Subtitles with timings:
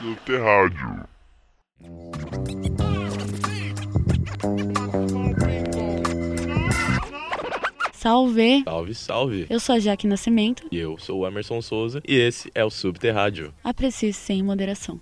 [0.00, 1.08] Subterrádio.
[7.92, 8.64] Salve!
[8.64, 9.46] Salve, salve!
[9.48, 10.66] Eu sou a Jaque Nascimento.
[10.72, 13.54] E eu sou o Emerson Souza e esse é o Subterrádio.
[13.62, 15.00] Aprecie sem moderação.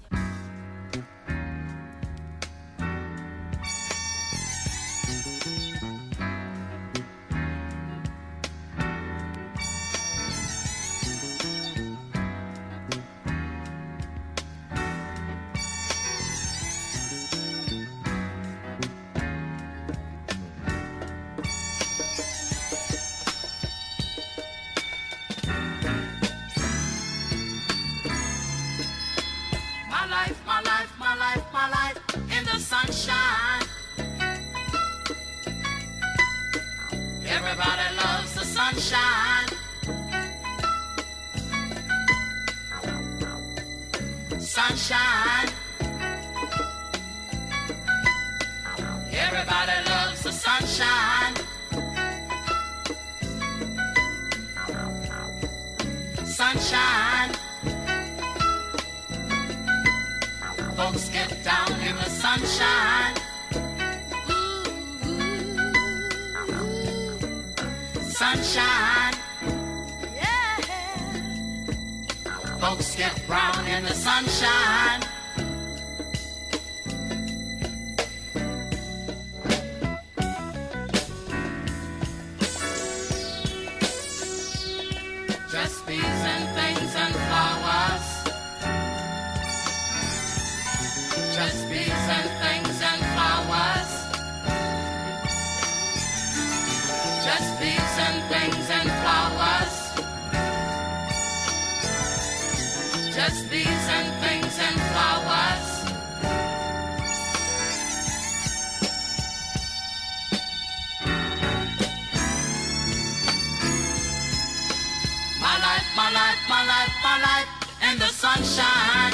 [118.50, 119.12] Sunshine.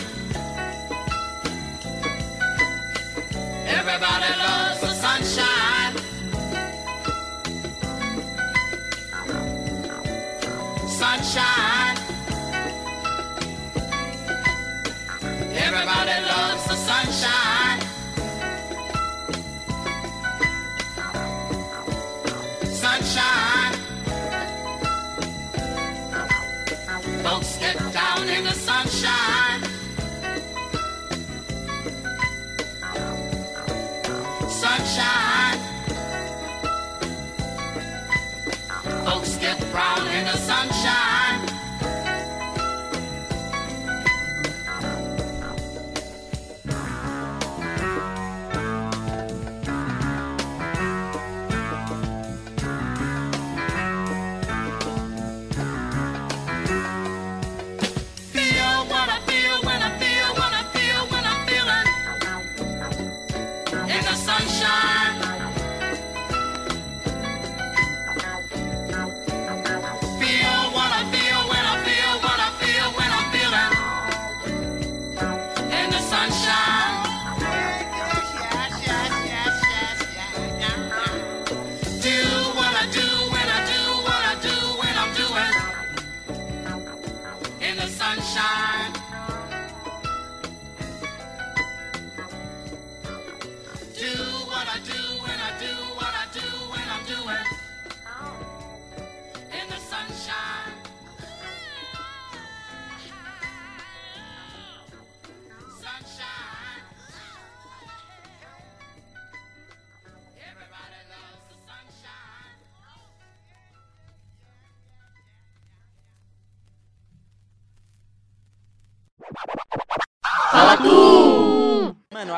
[3.67, 5.97] Everybody loves the sunshine.
[10.89, 11.97] Sunshine.
[15.67, 17.66] Everybody loves the sunshine.
[28.97, 29.63] Sunshine.
[34.49, 35.59] sunshine.
[39.05, 41.16] Folks get brown in the sunshine.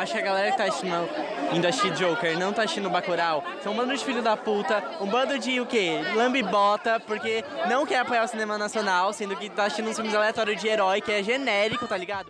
[0.09, 1.09] Acho que a galera que tá assistindo,
[1.53, 3.45] indo assistir Joker não tá assistindo Bacurau.
[3.63, 6.01] São um bando de filho da puta, um bando de o quê?
[6.15, 10.61] Lambibota, porque não quer apoiar o cinema nacional, sendo que tá assistindo uns filmes aleatórios
[10.61, 12.29] de herói, que é genérico, tá ligado?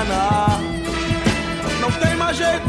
[0.00, 0.60] Enganar.
[1.80, 2.68] Não tem mais jeito,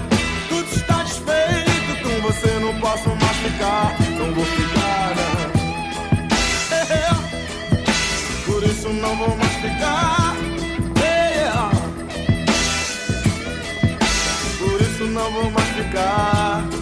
[0.50, 2.04] tudo está desfeito.
[2.04, 5.42] Com você não posso mais ficar, não vou ficar, não.
[6.78, 7.10] É,
[8.46, 10.36] Por isso não vou mais ficar.
[11.04, 11.52] É,
[14.58, 16.81] Por isso não vou mais ficar.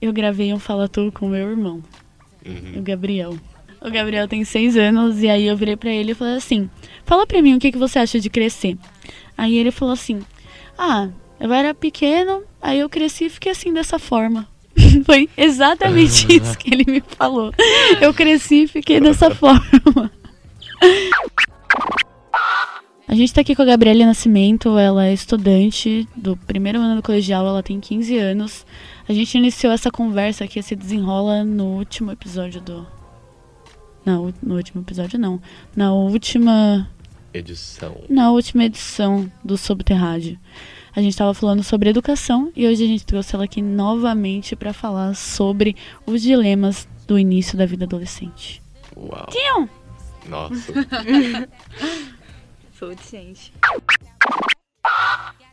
[0.00, 1.82] Eu gravei um Fala Tu com meu irmão,
[2.44, 2.78] Uhum.
[2.78, 3.36] o Gabriel.
[3.80, 6.68] O Gabriel tem seis anos e aí eu virei pra ele e falei assim:
[7.04, 8.76] Fala pra mim o que, que você acha de crescer.
[9.36, 10.20] Aí ele falou assim:
[10.78, 11.08] Ah,
[11.40, 14.46] eu era pequeno, aí eu cresci e fiquei assim dessa forma.
[15.04, 17.52] Foi exatamente isso que ele me falou.
[18.00, 20.10] Eu cresci e fiquei dessa forma.
[23.08, 27.02] A gente tá aqui com a Gabriela Nascimento, ela é estudante do primeiro ano do
[27.02, 28.66] colegial, ela tem 15 anos.
[29.08, 32.84] A gente iniciou essa conversa aqui, se desenrola no último episódio do.
[34.04, 35.40] Não, no último episódio não.
[35.74, 36.90] Na última.
[37.32, 37.96] Edição.
[38.08, 40.36] Na última edição do Subterrádio.
[40.94, 44.72] A gente estava falando sobre educação e hoje a gente trouxe ela aqui novamente para
[44.72, 48.60] falar sobre os dilemas do início da vida adolescente.
[48.96, 49.26] Uau.
[49.30, 49.68] Tião!
[50.28, 50.72] Nossa.
[52.78, 53.52] Putz, gente.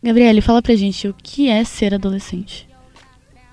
[0.03, 2.67] Gabriele, fala pra gente o que é ser adolescente.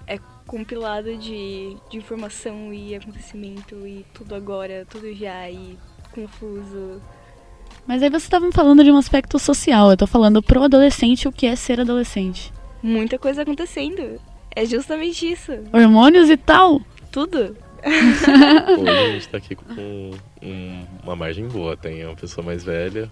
[0.06, 5.78] É compilado de, de informação e acontecimento e tudo agora, tudo já e
[6.12, 7.00] confuso.
[7.86, 9.90] Mas aí você estava falando de um aspecto social.
[9.90, 12.52] Eu tô falando pro adolescente o que é ser adolescente.
[12.82, 14.20] Muita coisa acontecendo.
[14.54, 15.52] É justamente isso.
[15.72, 16.80] Hormônios e tal.
[17.12, 17.56] Tudo.
[18.78, 20.10] Hoje a gente tá aqui com
[20.42, 21.76] um- uma margem boa.
[21.76, 23.08] Tem uma pessoa mais velha,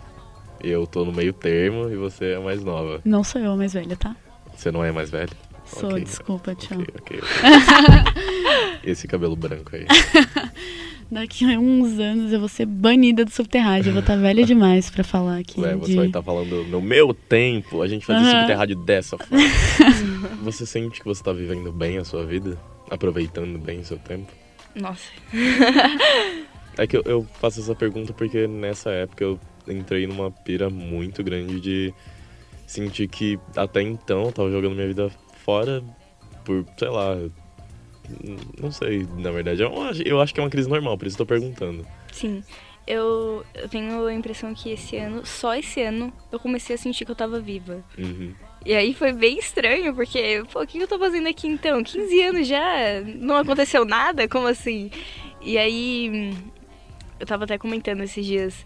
[0.63, 3.01] eu tô no meio termo e você é a mais nova.
[3.05, 4.15] Não sou eu a mais velha, tá?
[4.57, 5.29] Você não é mais velha?
[5.65, 6.05] Sou, Ok.
[6.05, 6.79] desculpa, tchau.
[6.81, 7.21] Ok, ok.
[8.83, 9.87] Esse cabelo branco aí.
[11.11, 13.87] Daqui a uns anos eu vou ser banida do subterrâneo.
[13.89, 15.59] Eu vou estar velha demais pra falar aqui.
[15.61, 18.39] Ué, você de- vai estar falando, no meu tempo, a gente fazia Aham.
[18.41, 19.37] subterrâneo dessa forma.
[20.43, 22.59] você sente que você tá vivendo bem a sua vida?
[22.91, 24.31] Aproveitando bem o seu tempo?
[24.75, 25.09] Nossa.
[26.77, 29.41] É que eu, eu faço essa pergunta porque nessa época eu
[29.73, 31.95] entrei numa pira muito grande de
[32.67, 35.11] sentir que até então eu tava jogando minha vida
[35.45, 35.83] fora
[36.45, 37.17] por, sei lá,
[38.61, 39.63] não sei, na verdade.
[39.63, 41.87] Eu acho, eu acho que é uma crise normal, por isso eu tô perguntando.
[42.13, 42.43] Sim.
[42.87, 47.11] Eu, tenho a impressão que esse ano, só esse ano, eu comecei a sentir que
[47.11, 47.85] eu tava viva.
[47.99, 48.33] Uhum.
[48.65, 51.83] E aí foi bem estranho, porque, pô, o que eu tô fazendo aqui então?
[51.83, 53.03] 15 anos já?
[53.17, 54.27] Não aconteceu nada?
[54.27, 54.91] Como assim?
[55.43, 56.35] E aí,
[57.21, 58.65] eu tava até comentando esses dias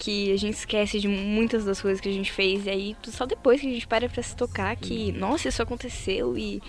[0.00, 3.26] que a gente esquece de muitas das coisas que a gente fez, e aí só
[3.26, 6.62] depois que a gente para pra se tocar que, nossa, isso aconteceu e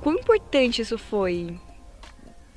[0.00, 1.56] quão importante isso foi.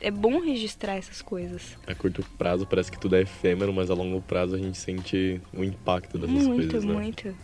[0.01, 1.77] É bom registrar essas coisas.
[1.85, 5.39] A curto prazo parece que tudo é efêmero, mas a longo prazo a gente sente
[5.53, 6.93] o impacto dessas muito, coisas, né?
[6.93, 7.37] muito.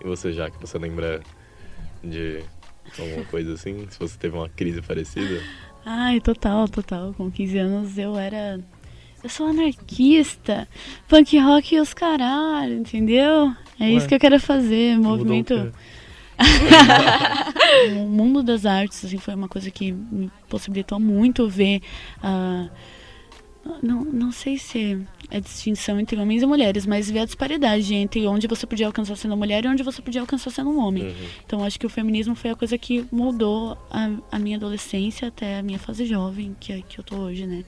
[0.00, 1.20] E você, já que você lembra
[2.02, 2.42] de
[2.98, 3.86] alguma coisa assim?
[3.90, 5.42] Se você teve uma crise parecida?
[5.84, 7.12] Ai, total, total.
[7.12, 8.58] Com 15 anos eu era.
[9.22, 10.68] Eu sou anarquista,
[11.08, 13.54] punk rock e os caralho, entendeu?
[13.78, 14.96] É Ué, isso que eu quero fazer.
[14.96, 15.72] Mudou Movimento.
[18.00, 21.80] o mundo das artes assim, foi uma coisa que me possibilitou muito ver
[22.22, 22.68] a.
[23.82, 24.98] não, não sei se
[25.30, 29.16] é distinção entre homens e mulheres, mas ver a disparidade entre onde você podia alcançar
[29.16, 31.04] sendo mulher e onde você podia alcançar sendo um homem.
[31.04, 31.14] Uhum.
[31.46, 35.58] Então acho que o feminismo foi a coisa que moldou a, a minha adolescência até
[35.58, 37.64] a minha fase jovem, que, é- que eu tô hoje, né?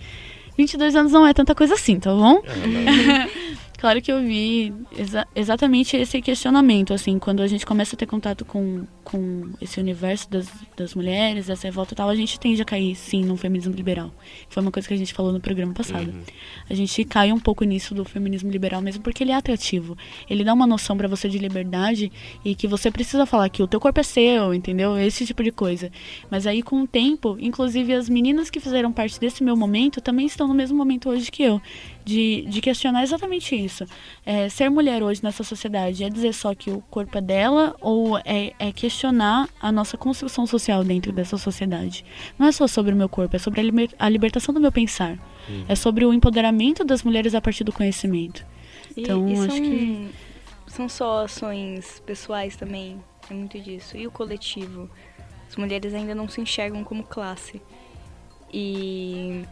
[0.57, 2.43] 22 anos não é tanta coisa assim, tá bom?
[2.43, 2.43] Não.
[3.85, 8.07] Claro que eu vi exa- exatamente esse questionamento, assim, quando a gente começa a ter
[8.07, 12.63] contato com, com esse universo das, das mulheres, essa revolta e tal, a gente tende
[12.63, 14.11] a cair, sim, no feminismo liberal.
[14.49, 16.09] Foi uma coisa que a gente falou no programa passado.
[16.09, 16.23] Uhum.
[16.71, 19.99] A gente cai um pouco nisso do feminismo liberal mesmo, porque ele é atrativo.
[20.31, 22.11] Ele dá uma noção pra você de liberdade
[22.43, 24.97] e que você precisa falar que o teu corpo é seu, entendeu?
[24.97, 25.93] Esse tipo de coisa.
[26.31, 30.25] Mas aí, com o tempo, inclusive as meninas que fizeram parte desse meu momento também
[30.25, 31.61] estão no mesmo momento hoje que eu.
[32.05, 33.87] De, de questionar exatamente isso.
[34.27, 38.19] É, ser mulher hoje nessa sociedade é dizer só que o corpo é dela ou
[38.19, 42.05] é, é questionar a nossa construção social dentro dessa sociedade?
[42.39, 44.71] Não é só sobre o meu corpo, é sobre a, liber- a libertação do meu
[44.71, 45.19] pensar.
[45.67, 48.45] É sobre o empoderamento das mulheres a partir do conhecimento.
[48.95, 50.11] E, Então, e acho são, que-
[50.67, 53.97] são só ações pessoais também, é muito disso.
[53.97, 54.91] E o coletivo?
[55.49, 57.63] As mulheres ainda não se enxergam como classe.
[58.53, 59.43] E,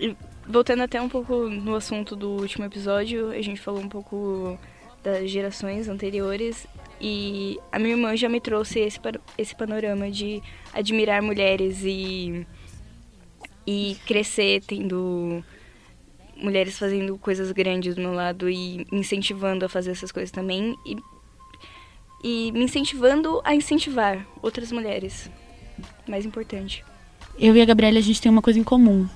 [0.00, 4.58] e voltando até um pouco no assunto do último episódio, a gente falou um pouco
[5.02, 6.66] das gerações anteriores
[7.00, 8.98] e a minha irmã já me trouxe esse,
[9.36, 12.46] esse panorama de admirar mulheres e,
[13.66, 15.44] e crescer tendo
[16.36, 20.76] mulheres fazendo coisas grandes do meu lado e me incentivando a fazer essas coisas também
[20.84, 20.96] e,
[22.22, 25.30] e me incentivando a incentivar outras mulheres.
[26.08, 26.84] Mais importante.
[27.38, 29.08] Eu e a Gabriela, a gente tem uma coisa em comum.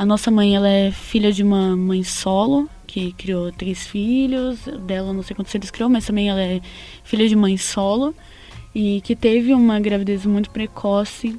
[0.00, 4.60] A nossa mãe, ela é filha de uma mãe solo, que criou três filhos.
[4.86, 6.62] Dela, não sei quantos eles criou, mas também ela é
[7.04, 8.14] filha de mãe solo.
[8.74, 11.38] E que teve uma gravidez muito precoce.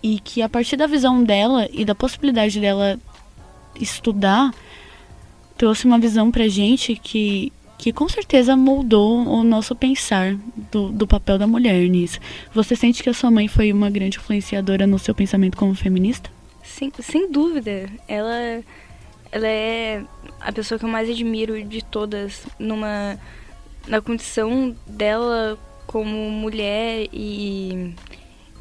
[0.00, 2.96] E que a partir da visão dela e da possibilidade dela
[3.80, 4.54] estudar,
[5.58, 10.36] trouxe uma visão pra gente que, que com certeza moldou o nosso pensar
[10.70, 12.20] do, do papel da mulher nisso.
[12.54, 16.33] Você sente que a sua mãe foi uma grande influenciadora no seu pensamento como feminista?
[16.64, 18.64] Sem, sem dúvida, ela,
[19.30, 20.02] ela é
[20.40, 23.18] a pessoa que eu mais admiro de todas, numa
[23.86, 27.94] na condição dela como mulher e,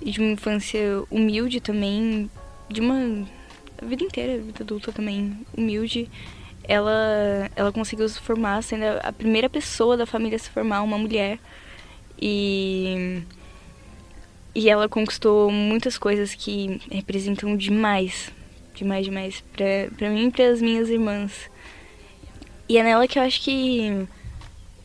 [0.02, 2.30] e de uma infância humilde também,
[2.70, 3.26] de uma
[3.82, 6.10] a vida inteira, a vida adulta também humilde.
[6.66, 10.98] Ela, ela conseguiu se formar sendo a primeira pessoa da família a se formar, uma
[10.98, 11.40] mulher.
[12.22, 13.22] E
[14.56, 18.32] e ela conquistou muitas coisas que representam demais,
[18.76, 19.66] demais, demais pra,
[19.98, 21.50] pra mim e pras minhas irmãs.
[22.70, 24.08] E é nela que eu acho que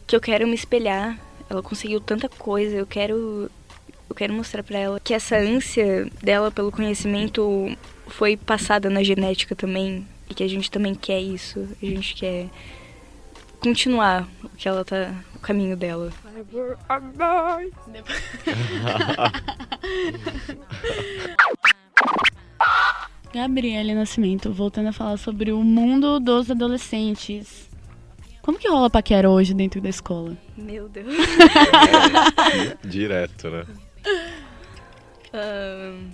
[0.06, 1.18] que eu quero me espelhar.
[1.50, 3.50] Ela conseguiu tanta coisa, eu quero
[4.08, 7.70] eu quero mostrar pra ela que essa ânsia dela pelo conhecimento
[8.06, 11.68] foi passada na genética também e que a gente também quer isso.
[11.82, 12.48] A gente quer
[13.60, 16.12] continuar o que ela tá o caminho dela.
[23.32, 27.70] Gabriele Nascimento, voltando a falar sobre o mundo dos adolescentes.
[28.42, 30.36] Como que rola paquera hoje dentro da escola?
[30.56, 31.14] Meu Deus.
[32.82, 33.64] Direto, né?
[35.32, 36.08] Ahn,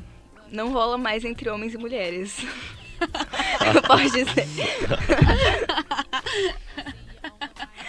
[0.50, 2.44] não rola mais entre homens e mulheres.
[3.74, 4.46] Eu posso dizer.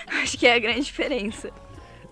[0.23, 1.51] Acho que é a grande diferença.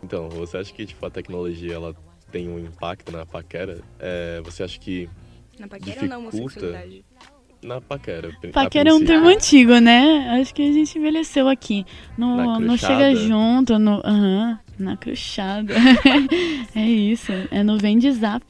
[0.04, 1.96] Então, você acha que tipo, a tecnologia ela
[2.32, 3.82] tem um impacto na paquera?
[4.00, 5.10] É, você acha que
[5.60, 6.40] Na paquera ou na Dificulta?
[6.40, 7.06] homossexualidade?
[7.62, 8.30] na paquera...
[8.52, 10.30] Paquera é um termo antigo, né?
[10.42, 11.86] Acho que a gente envelheceu aqui.
[12.18, 14.02] No, Na no chega junto, no.
[14.06, 15.74] Aham, na cruchada.
[16.76, 17.32] é isso.
[17.52, 18.44] É no vem de zap.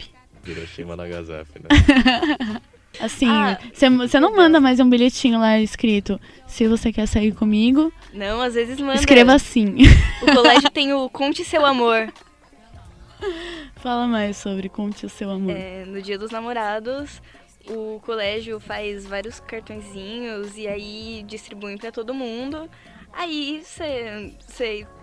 [0.45, 2.62] Hiroshima Nagasaki, né?
[3.00, 7.91] Assim, Ah, você não manda mais um bilhetinho lá escrito: se você quer sair comigo,
[8.13, 8.95] Não, às vezes manda.
[8.95, 9.75] escreva assim.
[10.21, 12.12] O colégio tem o Conte Seu Amor.
[13.77, 15.55] Fala mais sobre Conte o seu amor.
[15.55, 17.21] É, no dia dos namorados,
[17.69, 22.69] o colégio faz vários cartõezinhos e aí distribui pra todo mundo.
[23.15, 24.27] Aí você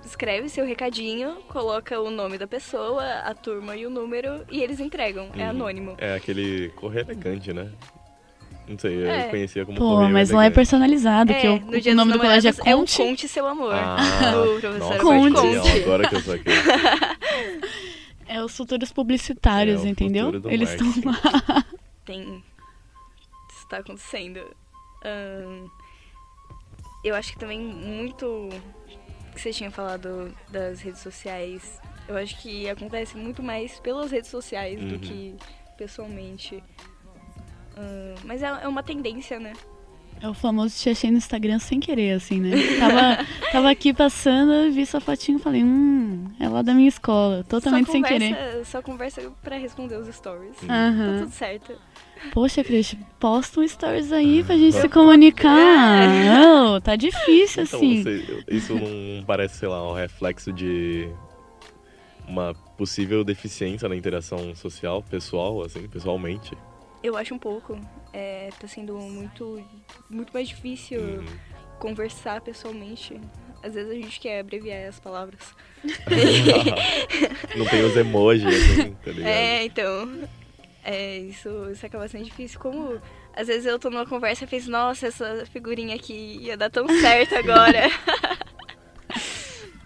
[0.05, 4.81] escreve seu recadinho, coloca o nome da pessoa, a turma e o número e eles
[4.81, 5.31] entregam.
[5.37, 5.51] É Uhum.
[5.51, 5.95] anônimo.
[5.99, 7.71] É aquele correio elegante, né?
[8.69, 9.29] Não sei, eu É.
[9.29, 10.55] conhecia como Pô, correio mas lá é elegante.
[10.57, 12.97] personalizado, que É, o, no o nome do colégio é namorados é o Conte.
[12.99, 13.75] Conte Seu Amor.
[13.75, 13.97] Ah,
[14.33, 15.41] do professor nossa, Conte.
[15.41, 16.53] genial, agora que eu saquei.
[18.33, 20.27] É os futuros publicitários, É, entendeu?
[20.33, 21.65] futuro Eles estão lá.
[22.05, 22.45] tem.
[23.53, 24.39] Isso tá acontecendo.
[25.05, 25.67] Ahn,
[27.03, 28.49] eu acho que também muito
[29.35, 31.81] que você tinha falado das redes sociais.
[32.09, 34.99] Eu acho que acontece muito mais pelas redes sociais do Uhum.
[34.99, 35.37] que
[35.79, 36.63] pessoalmente.
[37.77, 39.53] Ahn, mas é, é uma tendência, né?
[40.23, 42.51] É o famoso te achei no Instagram sem querer, assim, né?
[42.79, 47.43] Tava, tava aqui passando, vi sua fotinho e falei, hum, é lá da minha escola.
[47.45, 48.65] Totalmente só sem conversa, querer.
[48.67, 50.57] Só conversa pra responder os stories.
[50.59, 51.19] Tá Aham.
[51.21, 51.73] tudo certo.
[52.33, 56.09] Poxa, Cris, posta um stories aí pra gente se comunicar.
[56.09, 58.03] Não, tá difícil, Então, assim.
[58.03, 61.09] você- isso não parece, sei lá, um reflexo de
[62.29, 66.57] uma possível deficiência na interação social, pessoal, assim, pessoalmente?
[67.03, 67.79] Eu acho um pouco.
[68.13, 69.63] É, tá sendo muito,
[70.09, 71.25] muito mais difícil Uhum.
[71.79, 73.19] conversar pessoalmente.
[73.63, 75.55] Às vezes a gente quer abreviar as palavras.
[77.57, 79.27] não tem os emojis, assim, tá ligado?
[79.29, 80.09] É, então.
[80.83, 82.59] É, isso, isso acaba sendo difícil.
[82.59, 82.99] Como
[83.35, 86.89] às vezes eu tô numa conversa e penso, nossa, essa figurinha aqui ia dar tão
[87.01, 87.91] certo agora.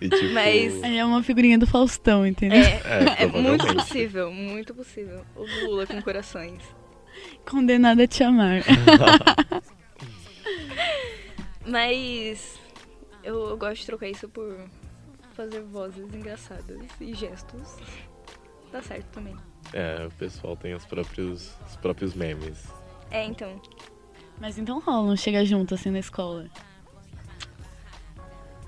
[0.00, 2.60] E, tipo, Mas- Aí é uma figurinha do Faustão, entendeu?
[2.60, 5.24] É, É, é muito possível, muito possível.
[5.34, 6.62] O Lula com corações.
[7.48, 8.62] Condenada a te amar.
[11.66, 12.58] Mas
[13.22, 14.54] eu, eu gosto de trocar isso por
[15.32, 17.76] fazer vozes engraçadas e gestos.
[18.70, 19.36] Dá certo também.
[19.73, 22.64] É, o pessoal tem os próprios, os próprios memes.
[23.11, 23.61] É, então.
[24.40, 26.47] Mas então rola um chega junto, assim, na escola.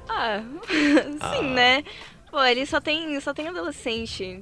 [0.08, 0.42] Ah,
[1.20, 1.34] Ah.
[1.36, 1.84] sim, né?
[2.30, 4.40] Pô, ele só tem, só tem adolescente.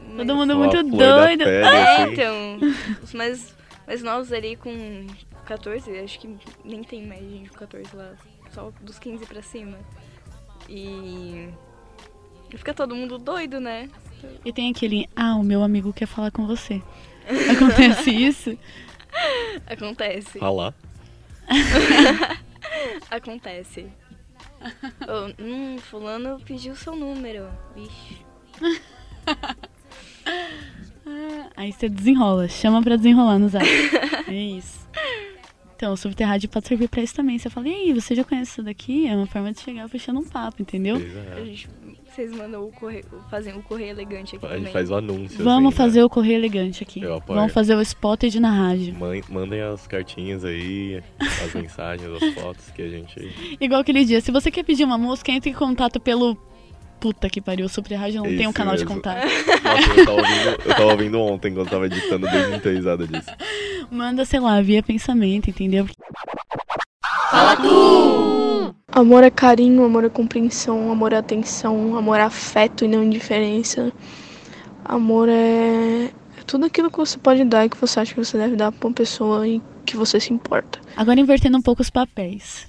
[0.00, 1.44] Mas- Todo mundo muito doido.
[1.44, 2.12] pele, É, assim.
[2.12, 2.58] então.
[3.02, 3.54] Os mais,
[3.86, 5.06] mais novos ali com
[5.44, 8.12] 14, acho que nem tem mais gente com 14 lá.
[8.52, 9.78] Só dos 15 pra cima.
[10.68, 11.48] E.
[12.52, 13.88] e Fica todo mundo doido, né?
[14.44, 16.82] E tem aquele, ah, o meu amigo quer falar com você.
[17.50, 18.58] Acontece isso?
[19.66, 20.38] Acontece.
[20.38, 20.74] Ralar.
[23.10, 23.86] Acontece.
[25.08, 27.48] oh, hum, fulano pediu seu número.
[27.74, 28.24] Vixe.
[31.56, 33.64] Aí você desenrola, chama pra desenrolar no zap.
[34.28, 34.86] É isso.
[35.76, 37.38] Então, o subterrâneo pode servir pra isso também.
[37.38, 39.06] Você fala, e aí, você já conhece isso daqui?
[39.06, 40.96] É uma forma de chegar fechando um papo, entendeu?
[40.96, 41.44] É.
[41.44, 41.68] gente,
[42.16, 44.64] vocês mandam o correio, fazem o correio elegante aqui A também.
[44.64, 45.44] gente faz o anúncio.
[45.44, 47.02] Vamos assim, fazer o correio elegante aqui.
[47.02, 47.38] Eu apoio.
[47.38, 48.94] Vamos fazer o spotted na rádio.
[48.94, 48.98] Né?
[48.98, 53.56] Man- Mandem as cartinhas aí, as mensagens, as fotos que a gente.
[53.60, 56.36] Igual aquele dia, se você quer pedir uma música, entre em contato pelo.
[56.98, 58.96] Puta que pariu, o Super Rádio não tem um canal de mesmo.
[58.96, 59.22] contato.
[59.22, 63.06] Nossa, eu tava ouvindo, eu tava ouvindo ontem quando eu tava editando, dei muita risada
[63.06, 63.28] disso.
[63.90, 65.86] Manda, sei lá, via pensamento, entendeu?
[68.88, 73.92] Amor é carinho, amor é compreensão, amor é atenção, amor é afeto e não indiferença.
[74.84, 78.36] Amor é é tudo aquilo que você pode dar e que você acha que você
[78.36, 80.80] deve dar pra uma pessoa e que você se importa.
[80.96, 82.68] Agora invertendo um pouco os papéis.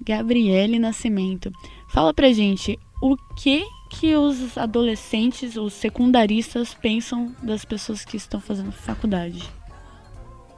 [0.00, 1.50] Gabriele Nascimento,
[1.88, 8.40] fala pra gente o que que os adolescentes, os secundaristas pensam das pessoas que estão
[8.40, 9.48] fazendo faculdade?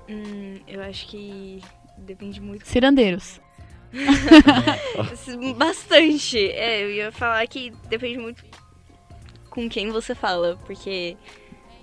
[0.08, 1.60] Hum, eu acho que
[1.98, 2.66] depende muito.
[2.66, 3.40] Cirandeiros.
[5.56, 6.38] Bastante.
[6.50, 8.44] É, eu ia falar que depende muito
[9.50, 11.16] com quem você fala, porque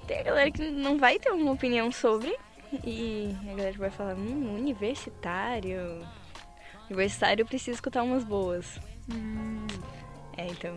[0.07, 2.35] tem a galera que não vai ter uma opinião sobre
[2.85, 6.05] e a galera vai falar, hum, universitário.
[6.89, 8.79] Universitário precisa escutar umas boas.
[10.37, 10.75] É, então.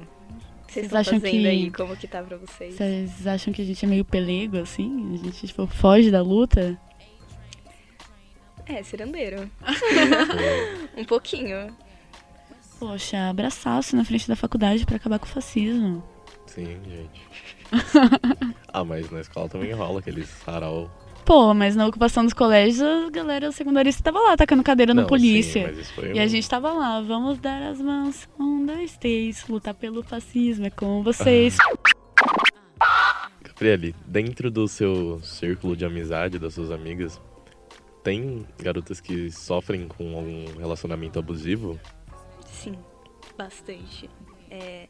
[0.68, 1.70] Vocês Vocês estão acham fazendo que- aí?
[1.70, 2.74] Como que tá pra vocês?
[2.74, 5.14] Vocês acham que a gente é meio pelego, assim?
[5.14, 6.78] A gente, tipo, foge da luta?
[8.66, 9.50] É, cirandeiro.
[10.96, 11.74] um pouquinho.
[12.78, 16.02] Poxa, abraçaço na frente da faculdade pra acabar com o fascismo.
[16.46, 17.26] Sim, gente.
[18.72, 20.90] ah, mas na escola também rola aqueles sarau.
[21.24, 25.62] Pô, mas na ocupação dos colégios, a galera secundarista tava lá tacando cadeira no polícia.
[25.62, 28.28] Sim, mas isso foi E a um- gente tava lá, vamos dar as mãos.
[28.38, 29.44] Um, dois, três.
[29.48, 31.56] Lutar pelo fascismo é com vocês.
[33.42, 37.20] Gabriele, dentro do seu círculo de amizade, das suas amigas,
[38.06, 41.76] tem garotas que sofrem com algum relacionamento abusivo?
[42.46, 42.78] Sim,
[43.36, 44.08] bastante.
[44.48, 44.86] É,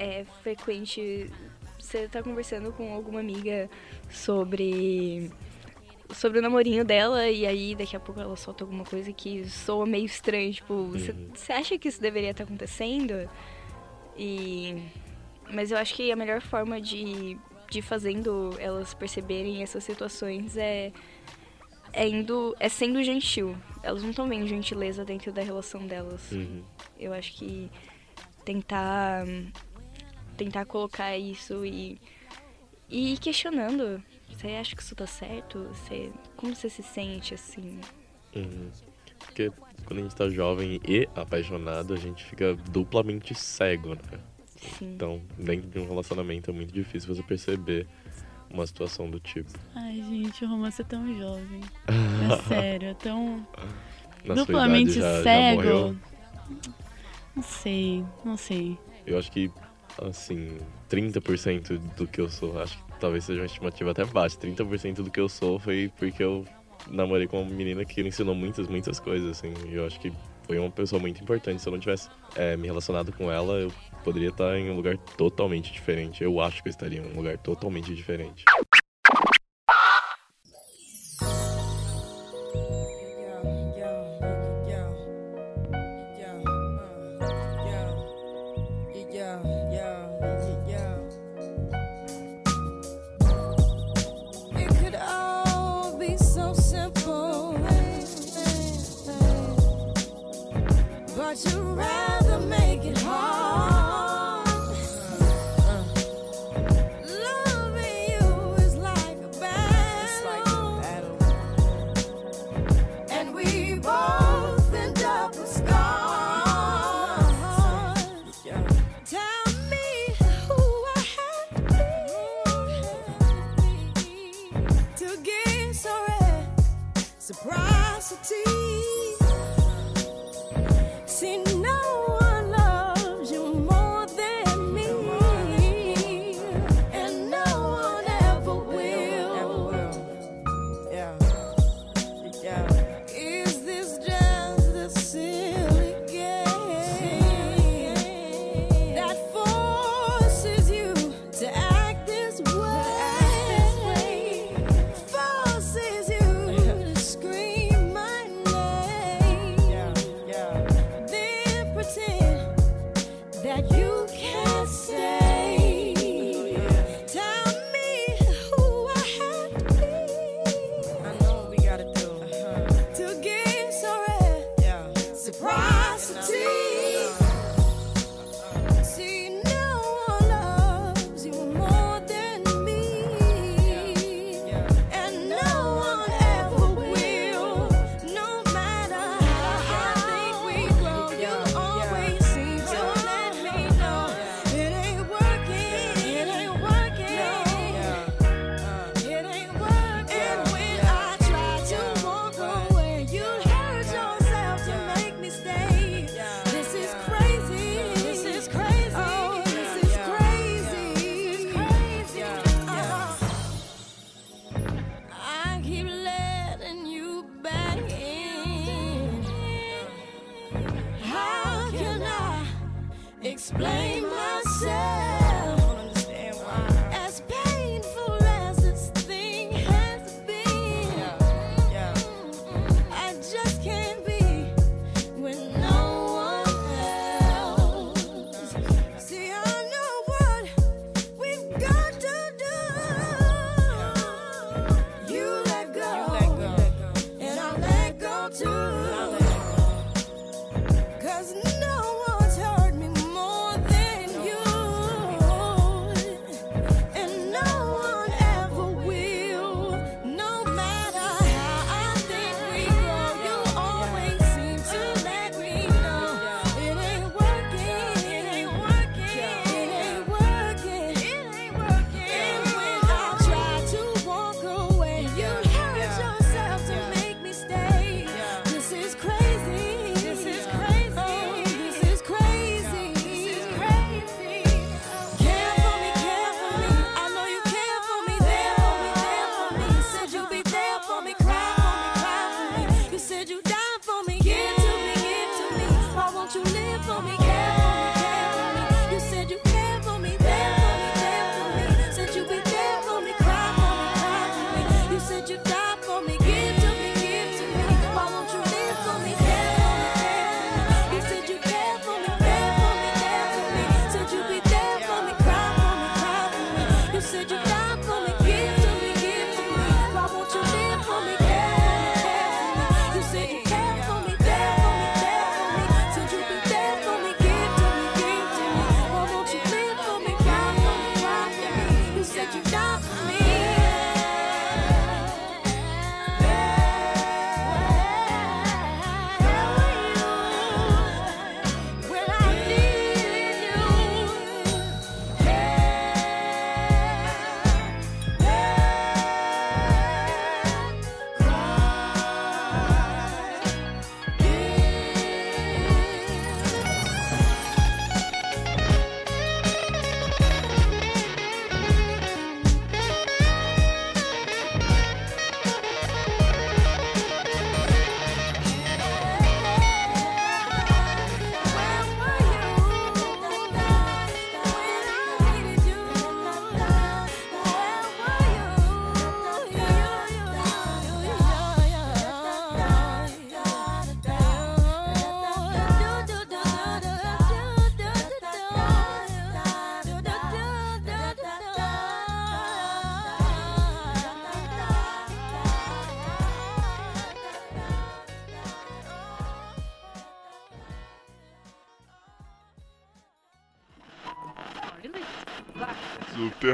[0.00, 1.30] é frequente
[1.78, 3.70] você tá conversando com alguma amiga
[4.10, 5.30] sobre
[6.10, 9.86] sobre o namorinho dela e aí daqui a pouco ela solta alguma coisa que soa
[9.86, 11.58] meio estranho, tipo, você Uhum.
[11.60, 13.30] acha que isso deveria estar acontecendo?
[14.18, 14.74] E
[15.52, 17.38] mas eu acho que a melhor forma de
[17.70, 20.92] de fazendo elas perceberem essas situações é
[21.96, 23.56] é indo é sendo gentil.
[23.82, 26.30] Elas não estão vendo gentileza dentro da relação delas.
[26.30, 26.62] Uhum.
[26.98, 27.70] Eu acho que
[28.44, 29.24] tentar
[30.36, 31.98] tentar colocar isso e
[32.88, 35.64] e ir questionando, Você acha que isso tá certo?
[35.72, 37.80] Você, como você se sente assim?
[38.34, 38.70] Uhum.
[39.18, 39.50] Porque
[39.84, 44.20] quando a gente tá jovem e apaixonado, a gente fica duplamente cego, né?
[44.56, 44.94] Sim.
[44.94, 47.86] Então, dentro de um relacionamento é muito difícil você perceber
[48.50, 49.50] uma situação do tipo.
[49.74, 51.60] Ai, gente, o romance é tão jovem.
[51.88, 53.46] É sério, é tão
[54.24, 55.56] Na duplamente já, já cego.
[55.62, 55.96] morreu.
[57.34, 58.78] não sei, não sei.
[59.06, 59.50] Eu acho que,
[60.02, 60.58] assim,
[60.90, 64.36] 30% do que eu sou, acho que talvez seja uma estimativa até baixa.
[64.38, 66.44] 30% do que eu sou foi porque eu
[66.88, 69.52] namorei com uma menina que me ensinou muitas, muitas coisas, assim.
[69.68, 70.12] E eu acho que
[70.46, 71.60] foi uma pessoa muito importante.
[71.60, 73.72] Se eu não tivesse é, me relacionado com ela, eu
[74.04, 76.22] poderia estar em um lugar totalmente diferente.
[76.22, 78.44] Eu acho que eu estaria em um lugar totalmente diferente.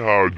[0.03, 0.35] hard.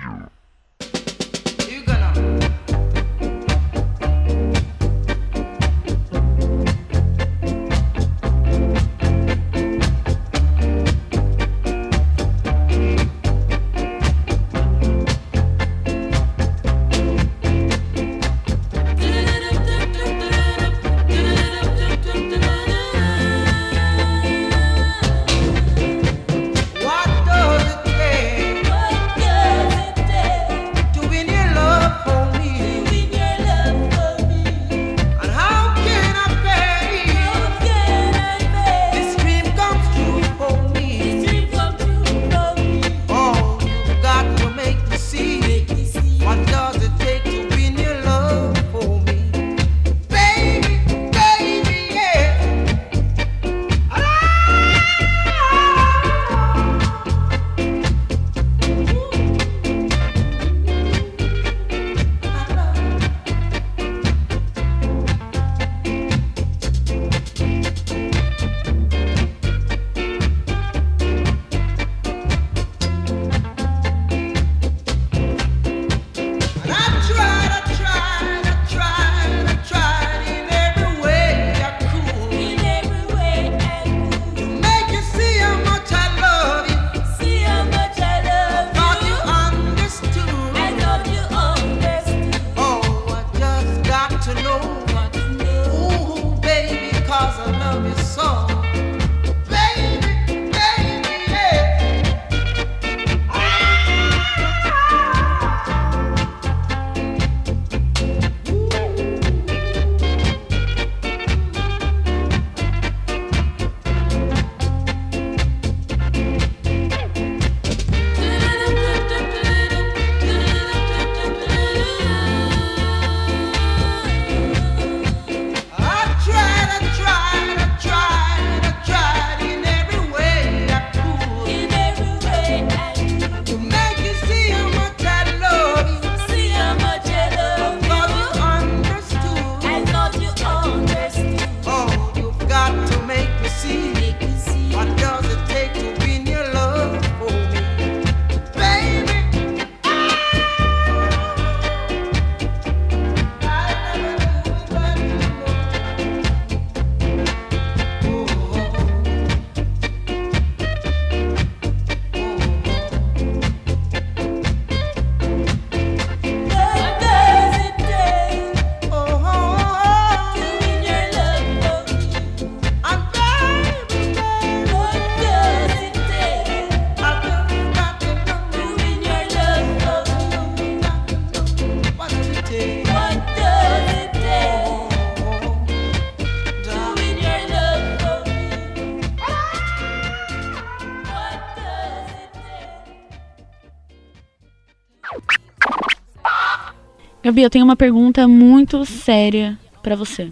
[197.25, 200.31] Gabi, eu tenho uma pergunta muito séria pra você.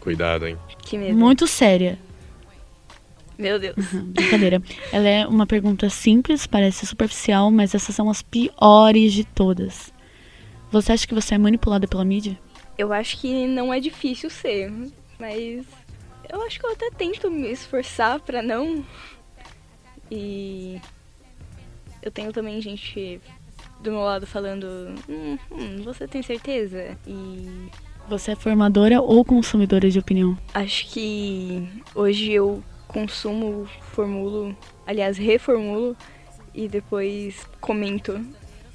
[0.00, 0.58] Cuidado, hein?
[0.78, 1.16] Que medo.
[1.16, 1.96] Muito séria.
[3.38, 3.76] Meu Deus.
[3.76, 4.60] Brincadeira.
[4.92, 9.92] Ela é uma pergunta simples, parece superficial, mas essas são as piores de todas.
[10.72, 12.36] Você acha que você é manipulada pela mídia?
[12.76, 14.72] Eu acho que não é difícil ser,
[15.16, 15.64] mas
[16.28, 18.84] eu acho que eu até tento me esforçar pra não.
[20.10, 20.80] E
[22.02, 23.20] eu tenho também gente
[23.84, 24.66] do meu lado falando,
[25.08, 26.96] hum, hum, você tem certeza?
[27.06, 27.68] E
[28.08, 30.36] Você é formadora ou consumidora de opinião?
[30.52, 35.96] acho que hoje eu consumo, formulo, aliás, reformulo
[36.54, 38.20] e depois comento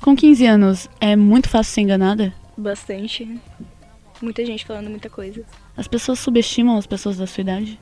[0.01, 2.33] Com 15 anos, é muito fácil ser enganada?
[2.57, 3.39] bastante.
[4.21, 5.45] Muita gente falando muita coisa.
[5.77, 7.79] As pessoas subestimam as pessoas da sua idade?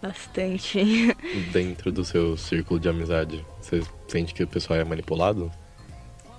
[0.00, 0.78] Bastante.
[1.52, 5.50] Dentro do seu círculo de amizade, você sente que o pessoal é manipulado?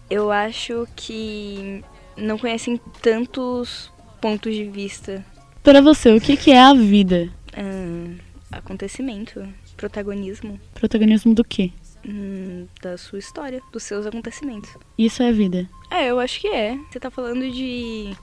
[0.09, 1.83] Eu acho que
[2.17, 5.23] não conhecem tantos pontos de vista.
[5.63, 7.29] Para você, o que que é a vida?
[7.55, 8.17] Ahn,
[8.51, 11.71] acontecimento, protagonismo Protagonismo do quê?
[12.07, 14.69] hum, da sua história, dos seus acontecimentos.
[14.97, 15.69] Isso é vida.
[15.91, 16.77] É, eu acho que é.
[16.89, 18.15] Você tá falando de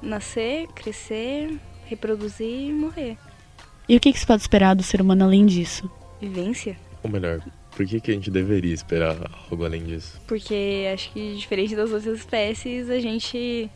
[0.00, 3.16] nascer, crescer, reproduzir e morrer.
[3.88, 5.90] E o que que se pode esperar do ser humano além disso?
[6.20, 6.76] Vivência.
[7.02, 7.40] Ou melhor,
[7.74, 9.16] por que, que a gente deveria esperar
[9.50, 10.20] algo além disso?
[10.26, 13.70] Porque acho que diferente das outras espécies, a gente.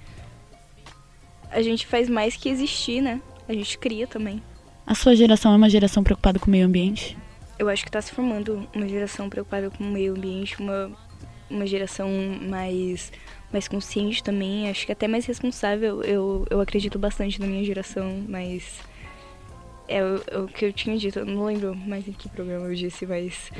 [1.50, 3.20] A gente faz mais que existir, né?
[3.48, 4.42] A gente cria também.
[4.86, 7.16] A sua geração é uma geração preocupada com o meio ambiente?
[7.58, 10.90] Eu acho que tá se formando uma geração preocupada com o meio ambiente, uma
[11.50, 13.12] uma geração mais,
[13.52, 16.02] mais consciente também, acho que até mais responsável.
[16.02, 18.80] Eu, eu acredito bastante na minha geração, mas
[19.88, 22.74] é o, o que eu tinha dito, eu não lembro mais em que programa eu
[22.74, 23.50] disse, mas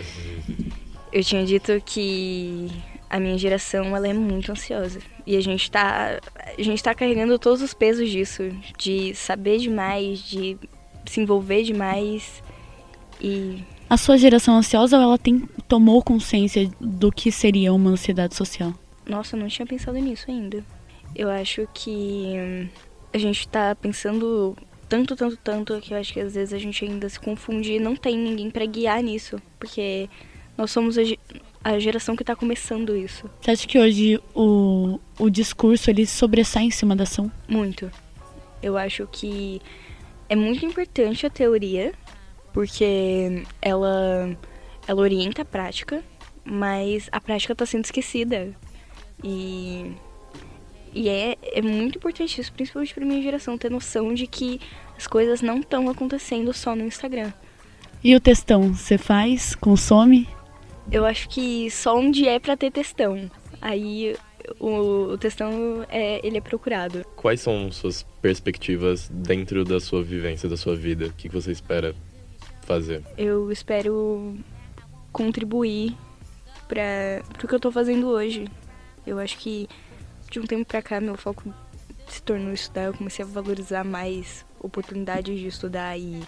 [1.13, 2.71] eu tinha dito que
[3.09, 5.01] a minha geração ela é muito ansiosa.
[5.27, 6.21] E a gente tá.
[6.59, 8.43] A gente tá carregando todos os pesos disso.
[8.77, 10.57] De saber demais, de
[11.07, 12.43] se envolver demais.
[13.21, 18.75] E A sua geração ansiosa, ela tem, tomou consciência do que seria uma ansiedade social?
[19.07, 20.65] Nossa, eu não tinha pensado nisso ainda.
[21.15, 22.69] Eu acho que hum,
[23.13, 24.57] a gente tá pensando
[24.89, 27.81] tanto, tanto, tanto que eu acho que às vezes a gente ainda se confunde e
[27.81, 29.41] não tem ninguém pra guiar nisso.
[29.59, 30.09] Porque
[30.57, 31.03] nós somos a,
[31.63, 33.29] a geração que tá começando isso.
[33.41, 37.31] Você acha que hoje o, o discurso ele sobressai em cima da ação?
[37.49, 37.91] Muito.
[38.63, 39.61] Eu acho que
[40.29, 41.93] é muito importante a teoria,
[42.53, 44.37] porque ela,
[44.87, 46.03] ela orienta a prática,
[46.45, 48.55] mas a prática está sendo esquecida.
[49.23, 49.93] E,
[50.97, 54.59] e é, é muito importante isso, principalmente para minha geração, ter noção de que
[54.97, 57.31] as coisas não estão acontecendo só no Instagram.
[58.03, 60.27] E o textão, você faz, consome?
[60.91, 63.31] Eu acho que só onde é para ter textão.
[63.61, 64.17] Aí
[64.59, 67.05] o, o textão é, ele é procurado.
[67.15, 71.09] Quais são suas perspectivas dentro da sua vivência, da sua vida?
[71.09, 71.95] O que que você espera
[72.63, 73.05] fazer?
[73.19, 74.35] eu espero
[75.13, 75.95] contribuir
[76.67, 78.49] para o que eu tô fazendo hoje.
[79.07, 79.69] Eu acho que
[80.31, 81.53] de um tempo pra cá meu foco
[82.09, 86.23] se tornou estudar, eu comecei a valorizar mais oportunidades de estudar e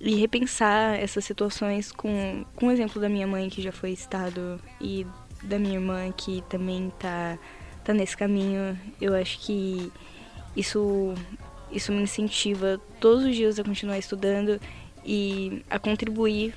[0.00, 4.58] e repensar essas situações com, com o exemplo da minha mãe que já foi estado
[4.80, 5.06] e
[5.42, 7.38] da minha irmã que também tá
[7.84, 8.78] tá nesse caminho.
[9.00, 9.92] Eu acho que
[10.56, 11.14] isso
[11.70, 14.60] isso me incentiva todos os dias a continuar estudando
[15.04, 16.54] e a contribuir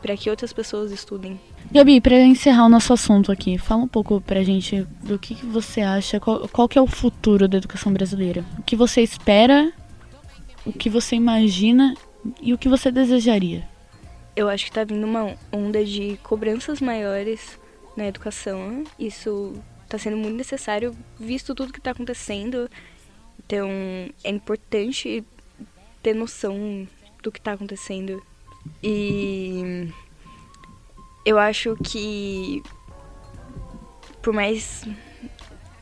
[0.00, 1.38] para que outras pessoas estudem.
[1.70, 5.46] Gabi, pra encerrar o nosso assunto aqui, fala um pouco pra gente do que, que
[5.46, 8.44] você acha, qual, qual que é o futuro da educação brasileira?
[8.58, 9.72] O que você espera,
[10.64, 11.94] o que você imagina
[12.40, 13.68] e o que você desejaria?
[14.34, 17.58] Eu acho que tá vindo uma onda de cobranças maiores
[17.96, 18.84] na educação.
[18.98, 19.54] Isso
[19.88, 22.70] tá sendo muito necessário, visto tudo que tá acontecendo.
[23.38, 23.68] Então,
[24.22, 25.24] é importante
[26.02, 26.86] ter noção
[27.22, 28.22] do que tá acontecendo.
[28.82, 29.88] E
[31.24, 32.62] eu acho que
[34.22, 34.84] por mais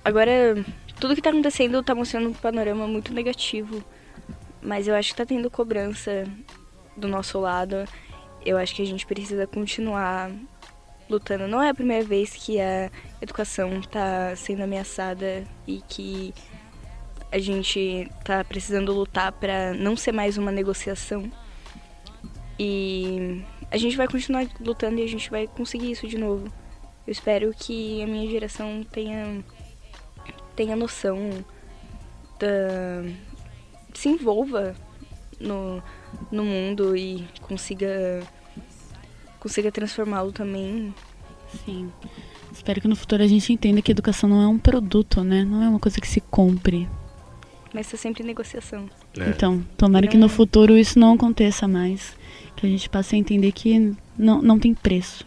[0.05, 0.55] agora
[1.01, 3.83] tudo que tá acontecendo tá mostrando um panorama muito negativo,
[4.63, 6.27] mas eu acho que tá tendo cobrança
[6.97, 7.85] do nosso lado.
[8.45, 10.31] Eu acho que a gente precisa continuar
[11.09, 11.47] lutando.
[11.47, 16.35] Não é a primeira vez que a educação tá sendo ameaçada e que
[17.31, 21.31] a gente tá precisando lutar para não ser mais uma negociação.
[22.59, 26.47] E a gente vai continuar lutando e a gente vai conseguir isso de novo.
[27.07, 29.45] Eu espero que a minha geração tenha
[30.57, 31.31] tenha noção
[32.39, 33.05] da
[33.93, 34.75] se envolva
[35.41, 35.83] no,
[36.31, 38.23] no mundo e consiga
[39.41, 40.95] consiga transformá-lo também.
[41.65, 41.93] Sim.
[42.53, 45.45] Espero que no futuro a gente entenda que educação não é um produto, né?
[45.45, 46.89] Não é uma coisa que se compre.
[47.73, 48.89] Mas tá sempre em negociação.
[49.19, 52.17] É, Então, tomara que Não- no futuro isso não aconteça mais.
[52.65, 55.27] Que a gente passe a entender que não, não tem preço.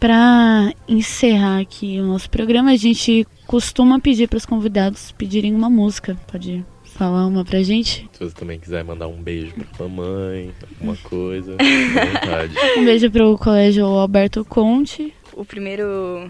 [0.00, 5.70] Pra encerrar aqui o nosso programa, a gente costuma pedir para os convidados pedirem uma
[5.70, 6.18] música.
[6.26, 8.10] Pode falar uma pra gente?
[8.12, 12.54] Se você também quiser mandar um beijo pra mamãe, alguma coisa, vontade.
[12.78, 15.14] Um beijo pro Colégio Alberto Conte.
[15.32, 16.28] O primeiro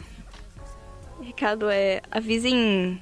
[1.23, 3.01] recado é avisem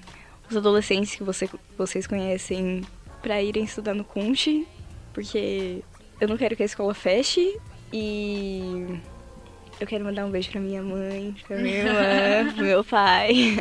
[0.48, 2.82] os adolescentes que você, vocês conhecem
[3.20, 4.64] pra irem estudar no Conte,
[5.12, 5.82] porque
[6.20, 7.56] eu não quero que a escola feche
[7.92, 8.98] e
[9.80, 13.56] eu quero mandar um beijo pra minha mãe, pra minha irmã, pro meu pai.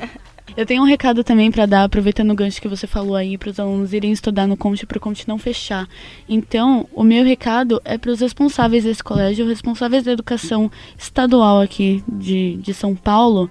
[0.55, 3.49] Eu tenho um recado também pra dar, aproveitando o gancho que você falou aí, para
[3.49, 5.88] os alunos irem estudar no Conte para o Conte não fechar.
[6.28, 12.03] Então, o meu recado é para os responsáveis desse colégio, responsáveis da educação estadual aqui
[12.08, 13.49] de, de São Paulo,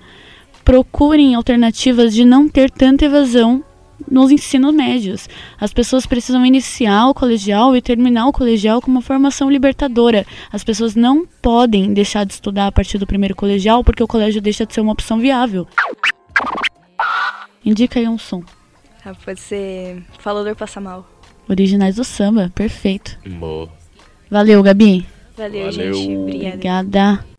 [0.64, 3.64] procurem alternativas de não ter tanta evasão
[4.10, 5.28] nos ensinos médios.
[5.60, 10.26] As pessoas precisam iniciar o colegial e terminar o colegial com uma formação libertadora.
[10.52, 14.40] As pessoas não podem deixar de estudar a partir do primeiro colegial porque o colégio
[14.40, 15.66] deixa de ser uma opção viável.
[17.64, 18.42] Indica aí um som.
[19.04, 21.08] Ah, pode ser Falador Passa Mal.
[21.48, 23.16] Originais do samba, perfeito.
[23.38, 23.68] Boa.
[24.30, 25.06] Valeu, Gabi.
[25.36, 25.94] Valeu, Valeu.
[25.94, 26.16] gente.
[26.16, 26.54] Obrigada.
[26.54, 27.35] Obrigada.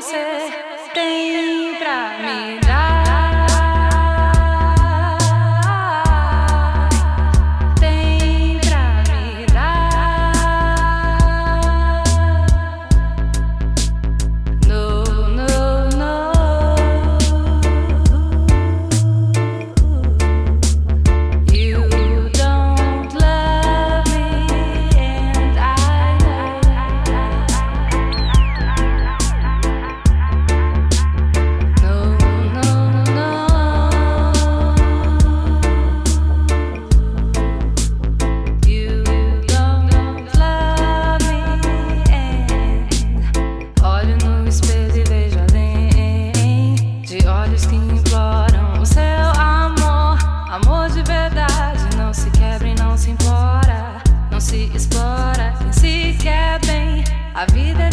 [0.00, 0.37] Você
[57.38, 57.87] A vida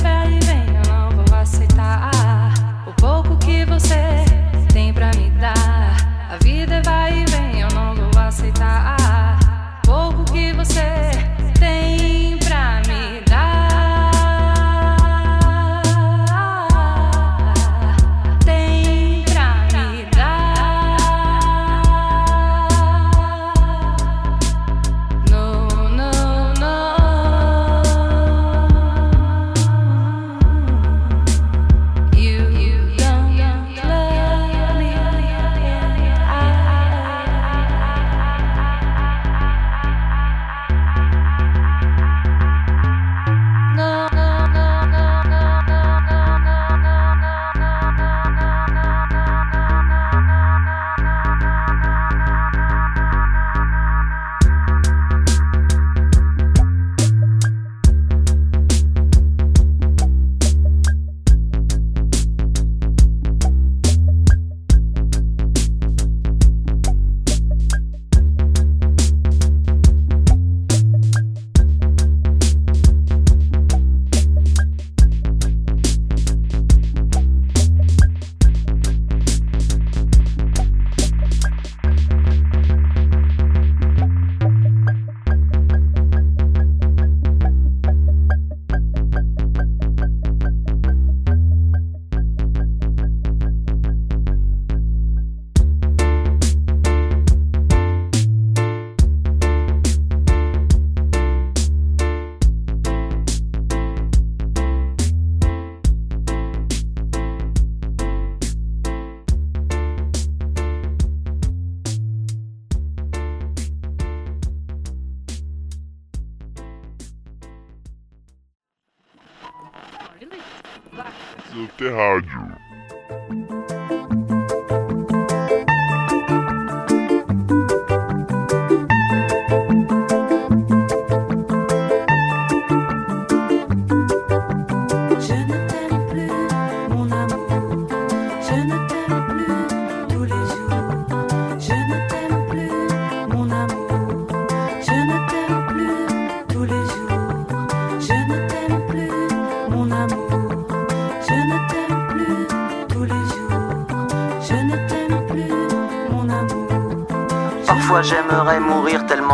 [121.55, 122.51] Subterrádio.
[122.69, 122.74] Je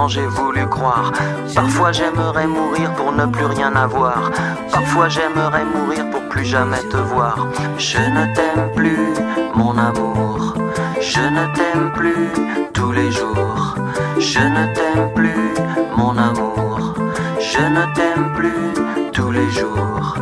[0.07, 1.11] j'ai voulu croire.
[1.55, 4.31] Parfois j'aimerais mourir pour ne plus rien avoir.
[4.71, 7.47] Parfois j'aimerais mourir pour plus jamais te voir.
[7.77, 9.13] Je ne t'aime plus,
[9.55, 10.55] mon amour.
[10.99, 12.29] Je ne t'aime plus
[12.73, 13.75] tous les jours.
[14.17, 15.53] Je ne t'aime plus,
[15.97, 16.95] mon amour.
[17.39, 20.15] Je ne t'aime plus tous les jours.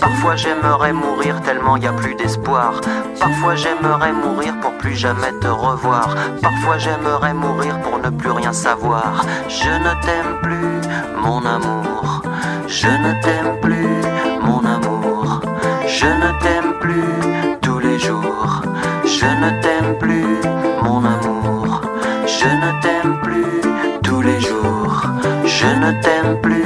[0.00, 2.80] Parfois j'aimerais mourir tellement y a plus d'espoir.
[3.18, 6.14] Parfois j'aimerais mourir pour plus jamais te revoir.
[6.42, 9.24] Parfois j'aimerais mourir pour plus rien savoir.
[9.48, 10.80] Je ne t'aime plus,
[11.22, 12.22] mon amour.
[12.66, 14.00] Je ne t'aime plus,
[14.42, 15.40] mon amour.
[15.86, 18.62] Je ne t'aime plus tous les jours.
[19.04, 20.36] Je ne t'aime plus,
[20.82, 21.82] mon amour.
[22.26, 25.02] Je ne t'aime plus tous les jours.
[25.44, 26.64] Je ne t'aime plus,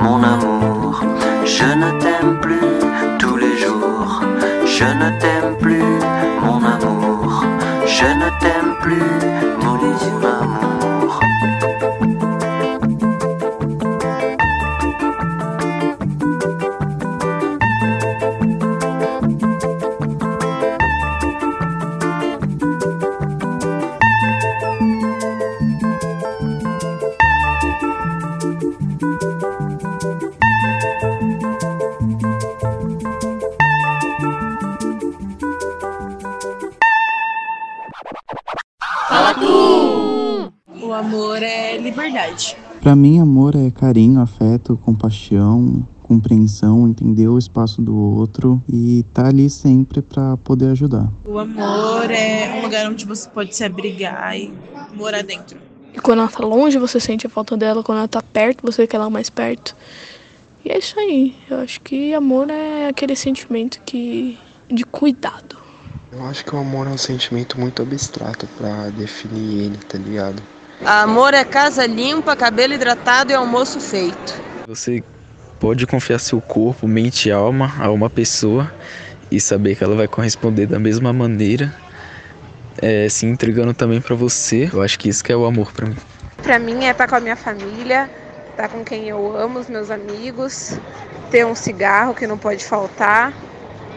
[0.00, 1.02] mon amour.
[1.44, 4.20] Je ne t'aime plus tous les jours.
[4.66, 5.15] Je ne
[42.86, 49.26] Pra mim, amor é carinho, afeto, compaixão, compreensão, entender o espaço do outro e tá
[49.26, 51.10] ali sempre pra poder ajudar.
[51.26, 54.54] O amor é um lugar onde você pode se abrigar e
[54.94, 55.58] morar dentro.
[55.92, 57.82] E quando ela tá longe, você sente a falta dela.
[57.82, 59.74] Quando ela tá perto, você quer ela mais perto.
[60.64, 61.34] E é isso aí.
[61.50, 64.38] Eu acho que amor é aquele sentimento que
[64.70, 65.56] de cuidado.
[66.12, 70.40] Eu acho que o amor é um sentimento muito abstrato pra definir ele, tá ligado?
[70.84, 74.40] Amor é casa limpa, cabelo hidratado e almoço feito.
[74.66, 75.02] Você
[75.58, 78.72] pode confiar seu corpo, mente e alma a uma pessoa
[79.30, 81.74] e saber que ela vai corresponder da mesma maneira
[82.80, 84.70] é, se entregando também pra você.
[84.72, 85.96] Eu acho que isso que é o amor pra mim.
[86.42, 88.10] Pra mim é estar com a minha família,
[88.50, 90.78] estar com quem eu amo, os meus amigos,
[91.30, 93.32] ter um cigarro que não pode faltar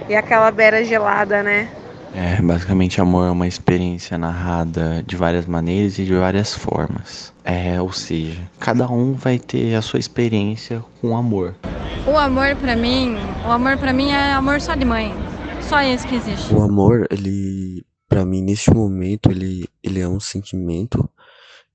[0.08, 1.70] e aquela beira gelada, né?
[2.14, 7.32] É, basicamente, amor é uma experiência narrada de várias maneiras e de várias formas.
[7.43, 11.55] É, ou seja, cada um vai ter a sua experiência com amor.
[12.07, 15.14] O amor pra mim, o amor para mim é amor só de mãe.
[15.62, 16.51] Só esse que existe.
[16.51, 21.07] O amor, ele, pra mim, neste momento, ele, ele é um sentimento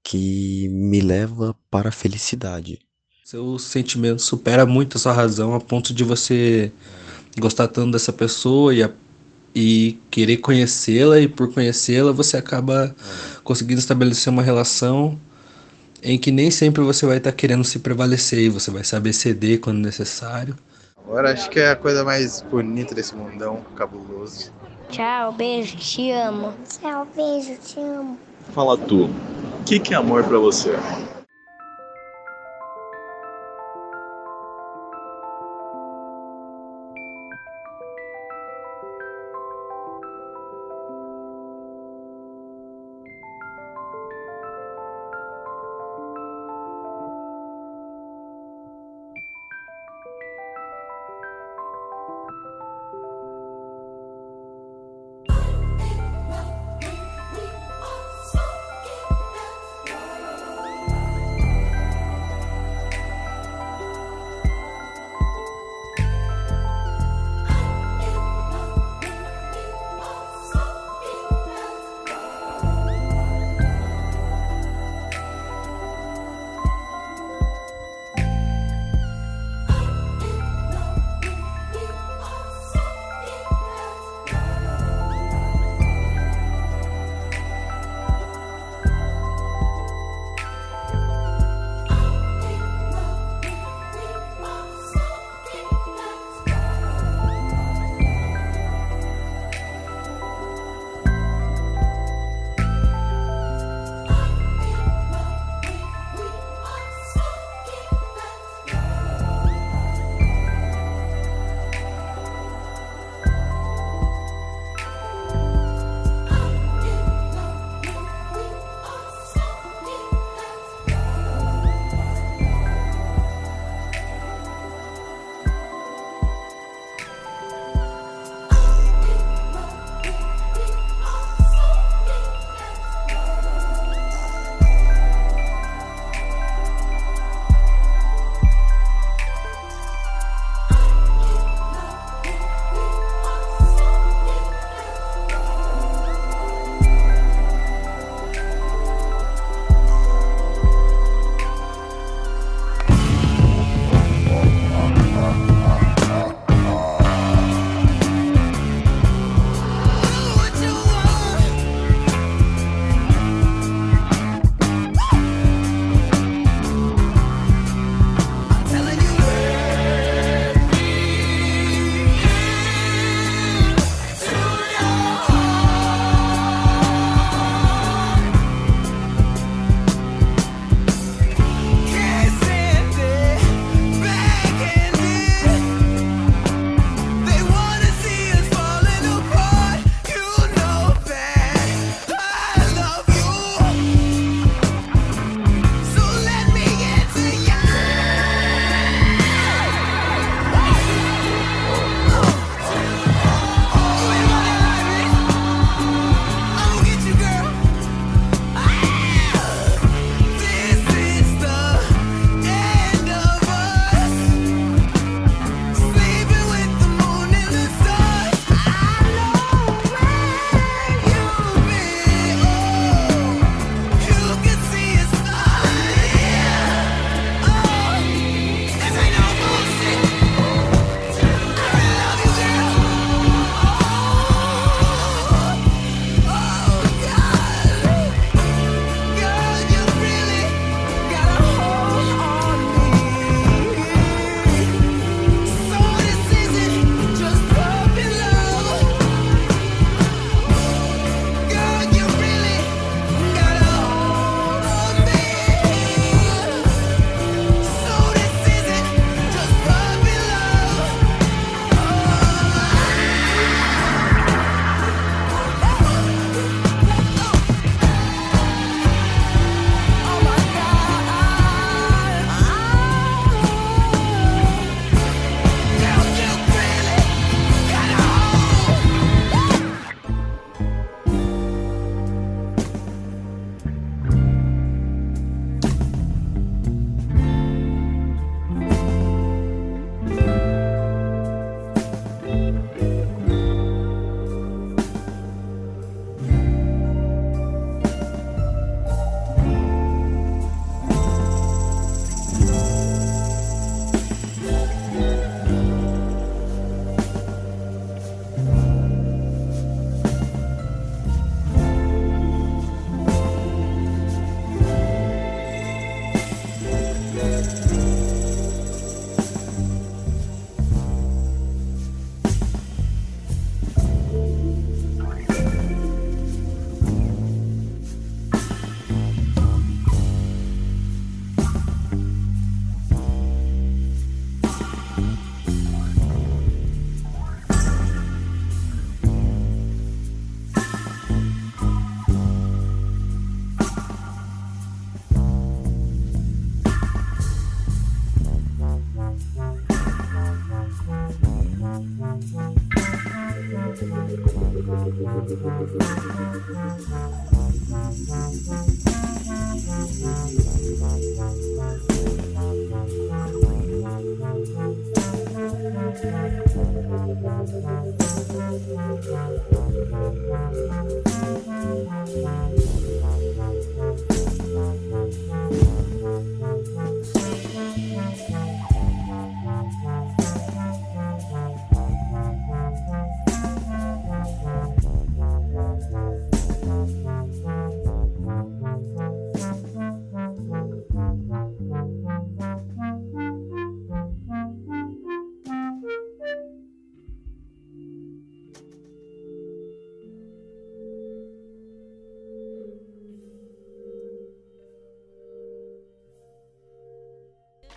[0.02, 2.78] que me leva para a felicidade.
[3.24, 6.72] Seu sentimento supera muito a sua razão a ponto de você
[7.38, 8.90] gostar tanto dessa pessoa e, a-
[9.54, 12.94] e querer conhecê-la, e por conhecê-la você acaba
[13.44, 15.18] conseguindo estabelecer uma relação
[16.02, 19.60] em que nem sempre você vai estar querendo se prevalecer, e você vai saber ceder
[19.60, 20.54] quando necessário.
[21.06, 24.50] Agora acho que é a coisa mais bonita desse mundão cabuloso.
[24.88, 26.52] Tchau, beijo, te amo.
[26.68, 28.18] Tchau, beijo, te amo.
[28.52, 30.70] Fala tu, o que, que é amor pra você?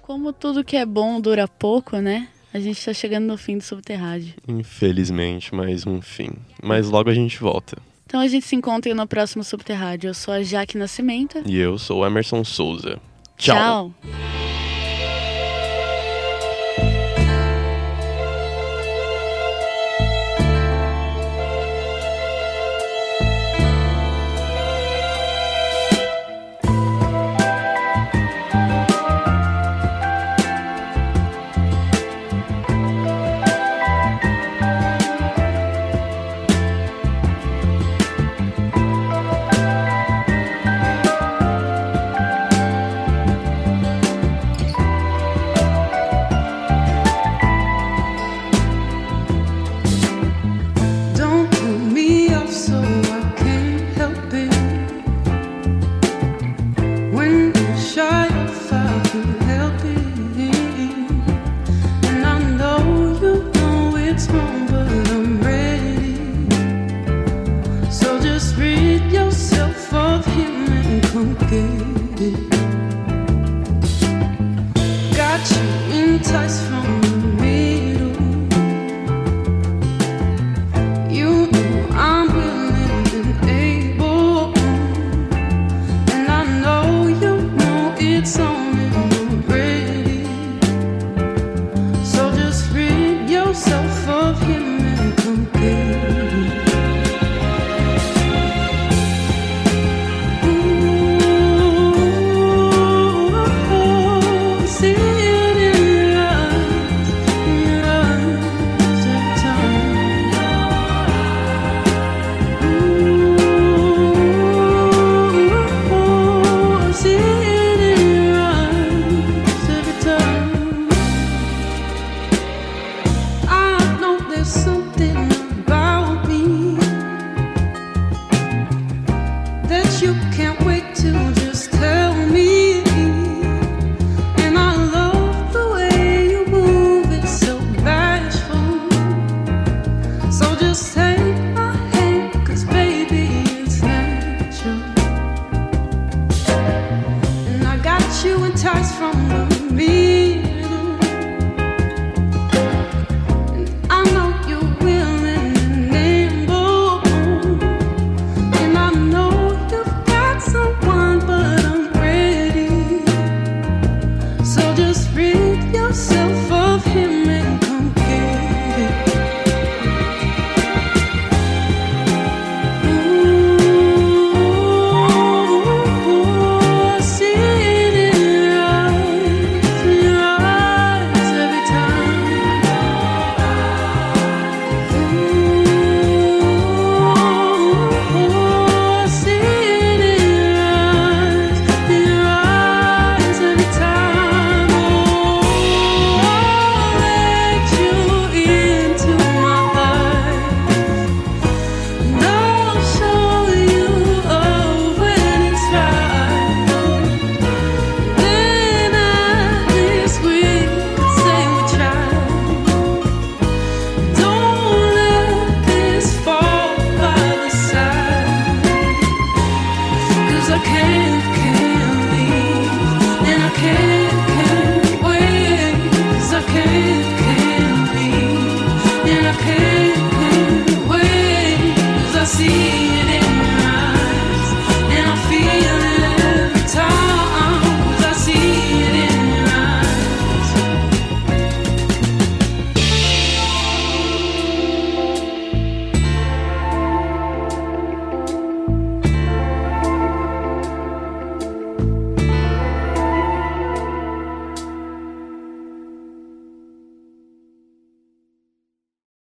[0.07, 2.29] Como tudo que é bom dura pouco, né?
[2.53, 4.33] A gente tá chegando no fim do Subterrâneo.
[4.47, 6.29] Infelizmente, mais um fim.
[6.63, 7.77] Mas logo a gente volta.
[8.05, 10.07] Então a gente se encontra no próximo Subterrâneo.
[10.07, 11.43] Eu sou a Jaque Nascimento.
[11.45, 13.01] E eu sou o Emerson Souza.
[13.37, 13.91] Tchau.
[14.01, 14.46] Tchau.